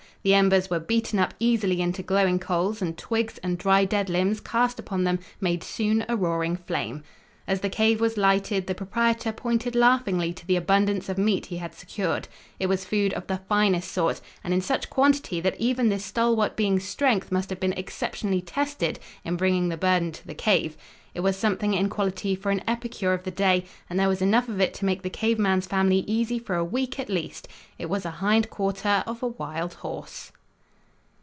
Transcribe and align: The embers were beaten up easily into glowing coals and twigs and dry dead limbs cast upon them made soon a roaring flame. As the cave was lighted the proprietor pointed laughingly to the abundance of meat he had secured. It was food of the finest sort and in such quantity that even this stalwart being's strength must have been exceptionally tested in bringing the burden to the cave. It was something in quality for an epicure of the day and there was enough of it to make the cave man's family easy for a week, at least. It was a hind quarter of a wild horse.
The 0.23 0.35
embers 0.35 0.69
were 0.69 0.79
beaten 0.79 1.17
up 1.17 1.33
easily 1.39 1.81
into 1.81 2.03
glowing 2.03 2.37
coals 2.37 2.79
and 2.79 2.95
twigs 2.95 3.39
and 3.39 3.57
dry 3.57 3.85
dead 3.85 4.07
limbs 4.07 4.39
cast 4.39 4.77
upon 4.77 5.03
them 5.03 5.17
made 5.39 5.63
soon 5.63 6.05
a 6.07 6.15
roaring 6.15 6.57
flame. 6.57 7.03
As 7.47 7.61
the 7.61 7.69
cave 7.71 7.99
was 7.99 8.17
lighted 8.17 8.67
the 8.67 8.75
proprietor 8.75 9.31
pointed 9.31 9.73
laughingly 9.75 10.31
to 10.33 10.45
the 10.45 10.55
abundance 10.57 11.09
of 11.09 11.17
meat 11.17 11.47
he 11.47 11.57
had 11.57 11.73
secured. 11.73 12.27
It 12.59 12.67
was 12.67 12.85
food 12.85 13.13
of 13.13 13.25
the 13.25 13.41
finest 13.49 13.91
sort 13.91 14.21
and 14.43 14.53
in 14.53 14.61
such 14.61 14.91
quantity 14.91 15.41
that 15.41 15.59
even 15.59 15.89
this 15.89 16.05
stalwart 16.05 16.55
being's 16.55 16.83
strength 16.83 17.31
must 17.31 17.49
have 17.49 17.59
been 17.59 17.73
exceptionally 17.73 18.41
tested 18.41 18.99
in 19.25 19.37
bringing 19.37 19.69
the 19.69 19.75
burden 19.75 20.11
to 20.11 20.27
the 20.27 20.35
cave. 20.35 20.77
It 21.13 21.19
was 21.21 21.35
something 21.35 21.73
in 21.73 21.89
quality 21.89 22.35
for 22.35 22.51
an 22.51 22.63
epicure 22.65 23.11
of 23.11 23.23
the 23.23 23.31
day 23.31 23.65
and 23.89 23.99
there 23.99 24.07
was 24.07 24.21
enough 24.21 24.47
of 24.47 24.61
it 24.61 24.73
to 24.75 24.85
make 24.85 25.01
the 25.01 25.09
cave 25.09 25.37
man's 25.37 25.65
family 25.67 26.05
easy 26.07 26.39
for 26.39 26.55
a 26.55 26.63
week, 26.63 26.97
at 27.01 27.09
least. 27.09 27.49
It 27.77 27.89
was 27.89 28.05
a 28.05 28.11
hind 28.21 28.49
quarter 28.49 29.03
of 29.05 29.21
a 29.21 29.27
wild 29.27 29.73
horse. 29.73 30.31